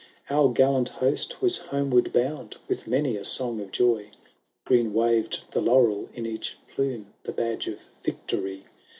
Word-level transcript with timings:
IV 0.01 0.31
Our 0.35 0.49
gallant 0.51 0.89
host 0.97 1.43
was 1.43 1.57
homeward 1.69 2.11
bound 2.11 2.55
With 2.67 2.87
many 2.87 3.15
a 3.17 3.23
song 3.23 3.61
of 3.61 3.71
joy; 3.71 4.09
Green 4.65 4.93
waved 4.95 5.41
the 5.51 5.61
laurel 5.61 6.09
in 6.15 6.25
each 6.25 6.57
plume, 6.73 7.13
The 7.21 7.31
badge 7.33 7.67
of 7.67 7.85
victory. 8.03 8.65